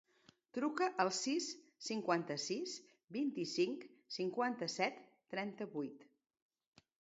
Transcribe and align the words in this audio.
Truca 0.57 0.85
al 1.01 1.09
sis, 1.17 1.49
cinquanta-sis, 1.87 2.73
vint-i-cinc, 3.17 3.85
cinquanta-set, 4.17 4.99
trenta-vuit. 5.35 6.09